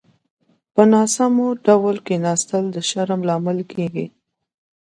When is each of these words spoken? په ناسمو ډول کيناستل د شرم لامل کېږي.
په 0.73 0.81
ناسمو 0.93 1.47
ډول 1.65 1.95
کيناستل 2.07 2.63
د 2.71 2.77
شرم 2.89 3.21
لامل 3.29 3.59
کېږي. 3.71 4.05